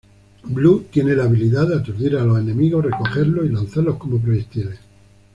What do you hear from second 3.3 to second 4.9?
y lanzarlos como proyectiles.